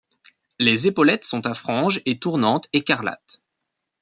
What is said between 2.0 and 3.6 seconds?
et tournantes écarlates.